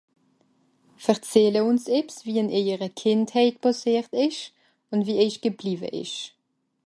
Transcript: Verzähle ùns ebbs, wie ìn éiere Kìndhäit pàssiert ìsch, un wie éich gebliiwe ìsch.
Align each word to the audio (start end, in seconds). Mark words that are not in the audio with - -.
Verzähle 1.05 1.59
ùns 1.69 1.85
ebbs, 1.97 2.15
wie 2.25 2.37
ìn 2.41 2.53
éiere 2.59 2.89
Kìndhäit 3.01 3.55
pàssiert 3.63 4.11
ìsch, 4.25 4.43
un 4.91 4.99
wie 5.05 5.19
éich 5.23 5.37
gebliiwe 5.43 5.89
ìsch. 6.01 6.19